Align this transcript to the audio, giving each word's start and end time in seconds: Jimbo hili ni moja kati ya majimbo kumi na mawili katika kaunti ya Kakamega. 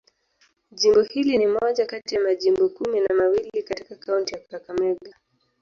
Jimbo 0.71 1.01
hili 1.01 1.37
ni 1.37 1.47
moja 1.47 1.85
kati 1.85 2.15
ya 2.15 2.21
majimbo 2.21 2.69
kumi 2.69 2.99
na 2.99 3.15
mawili 3.15 3.63
katika 3.63 3.95
kaunti 3.95 4.33
ya 4.33 4.39
Kakamega. 4.39 5.13